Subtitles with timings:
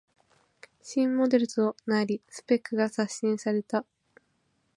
[0.81, 3.85] 新モデルとなりスペックが刷新された